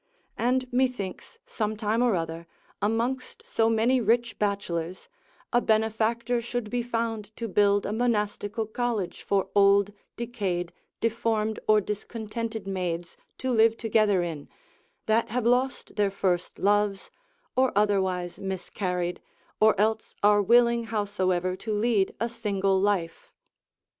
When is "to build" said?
7.35-7.85